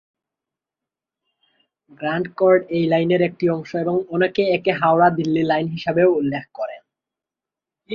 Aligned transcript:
Grand 1.99 2.27
Chord 2.35 2.61
এই 2.69 2.85
লাইনের 2.87 3.21
একটি 3.21 3.45
অংশ 3.49 3.71
এবং 3.75 3.95
অনেকে 4.09 4.43
একে 4.51 4.71
হাওড়া-দিল্লি 4.71 5.43
লাইন 5.43 5.67
হিসাবেও 5.67 6.09
উল্লেখ 6.13 6.45
করেন। 6.53 6.81